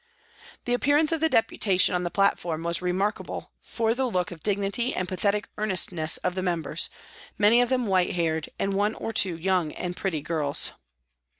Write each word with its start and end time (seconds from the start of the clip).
The 0.65 0.73
appearance 0.73 1.11
of 1.11 1.19
the 1.19 1.29
Deputation 1.29 1.93
on 1.93 2.01
the 2.01 2.09
plat 2.09 2.39
form 2.39 2.63
was 2.63 2.81
remarkable 2.81 3.51
for 3.61 3.93
the 3.93 4.07
look 4.09 4.31
of 4.31 4.41
dignity 4.41 4.95
and 4.95 5.07
pathetic 5.07 5.47
earnestness 5.59 6.17
of 6.17 6.33
the 6.33 6.41
members, 6.41 6.89
many 7.37 7.61
of 7.61 7.69
them 7.69 7.85
white 7.85 8.15
haired, 8.15 8.49
and 8.57 8.73
one 8.73 8.95
or 8.95 9.13
two 9.13 9.37
young 9.37 9.71
and 9.73 9.95
pretty 9.95 10.23
girls. 10.23 10.71